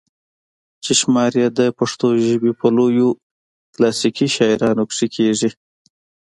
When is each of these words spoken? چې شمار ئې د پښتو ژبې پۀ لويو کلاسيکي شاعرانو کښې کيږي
چې 0.83 0.91
شمار 0.99 1.31
ئې 1.39 1.47
د 1.59 1.61
پښتو 1.77 2.07
ژبې 2.27 2.51
پۀ 2.59 2.67
لويو 2.77 3.09
کلاسيکي 3.73 4.27
شاعرانو 4.35 4.83
کښې 4.89 5.07
کيږي 5.15 5.49